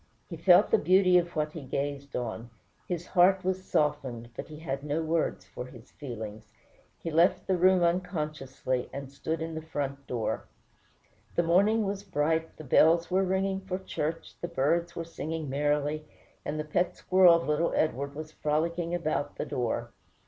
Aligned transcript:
He 0.31 0.35
felt 0.35 0.71
the 0.71 0.79
beauty 0.79 1.19
of 1.19 1.35
what 1.35 1.51
he 1.51 1.61
gazed 1.61 2.15
on; 2.15 2.49
his 2.87 3.05
heart 3.05 3.43
was 3.43 3.63
softened, 3.63 4.29
but 4.35 4.47
he 4.47 4.57
had 4.57 4.83
no 4.83 5.03
words 5.03 5.45
for 5.45 5.67
his 5.67 5.91
feelings. 5.91 6.51
He 6.97 7.11
left 7.11 7.45
the 7.45 7.55
room 7.55 7.83
unconsciously, 7.83 8.89
and 8.91 9.11
stood 9.11 9.43
in 9.43 9.53
the 9.53 9.61
front 9.61 10.07
door. 10.07 10.45
The 11.35 11.43
morning 11.43 11.83
was 11.85 12.01
bright, 12.01 12.55
the 12.57 12.63
bells 12.63 13.11
were 13.11 13.21
ringing 13.21 13.61
for 13.61 13.77
church, 13.77 14.33
the 14.41 14.47
birds 14.47 14.95
were 14.95 15.05
singing 15.05 15.51
merrily, 15.51 16.07
and 16.43 16.59
the 16.59 16.63
pet 16.65 16.95
squirrel 16.97 17.35
of 17.35 17.47
little 17.47 17.71
Edward 17.75 18.15
was 18.15 18.31
frolicking 18.31 18.95
about 18.95 19.35
the 19.35 19.45
door. 19.45 19.91